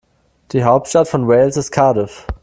[0.51, 2.25] Die Hauptstadt von Wales ist Cardiff.